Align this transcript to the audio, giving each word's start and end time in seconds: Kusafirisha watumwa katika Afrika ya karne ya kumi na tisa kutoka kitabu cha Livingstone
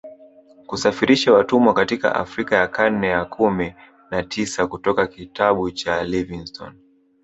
Kusafirisha 0.67 1.33
watumwa 1.33 1.73
katika 1.73 2.15
Afrika 2.15 2.55
ya 2.55 2.67
karne 2.67 3.07
ya 3.07 3.25
kumi 3.25 3.73
na 4.11 4.23
tisa 4.23 4.67
kutoka 4.67 5.07
kitabu 5.07 5.71
cha 5.71 6.03
Livingstone 6.03 6.77